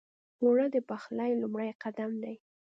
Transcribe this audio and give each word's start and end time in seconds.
اوړه 0.41 0.65
د 0.75 0.77
پخلي 0.89 1.31
لومړی 1.41 1.71
قدم 1.83 2.11
دی 2.23 2.35